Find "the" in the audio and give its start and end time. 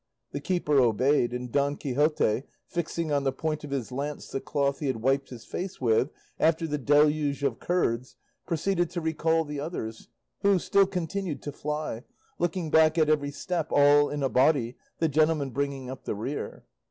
0.31-0.39, 3.23-3.31, 4.29-4.41, 6.65-6.79, 9.45-9.59, 14.97-15.07, 16.05-16.15